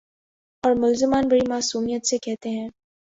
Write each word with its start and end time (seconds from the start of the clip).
اورملزمان 0.63 1.27
بڑی 1.27 1.45
معصومیت 1.49 2.07
سے 2.07 2.17
کہتے 2.17 2.49
ہیں۔ 2.49 2.67